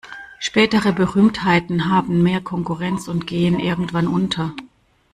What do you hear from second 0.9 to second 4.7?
Berühmtheiten haben mehr Konkurrenz und gehen irgendwann unter.